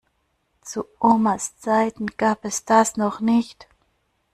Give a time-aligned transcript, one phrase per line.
[0.63, 3.67] Zu Omas Zeiten gab es das noch nicht.